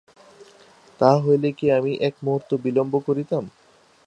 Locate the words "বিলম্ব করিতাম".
2.65-3.43